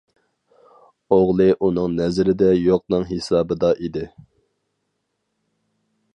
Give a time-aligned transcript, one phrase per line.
[1.17, 4.11] ئوغلى ئۇنىڭ نەزىرىدە يوقنىڭ ھېسابىدا ئىدى.